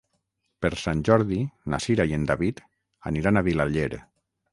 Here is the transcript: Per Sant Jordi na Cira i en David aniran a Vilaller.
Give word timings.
Per 0.65 0.69
Sant 0.83 1.03
Jordi 1.09 1.37
na 1.73 1.79
Cira 1.85 2.05
i 2.11 2.15
en 2.17 2.23
David 2.31 2.63
aniran 3.11 3.39
a 3.39 3.45
Vilaller. 3.49 3.91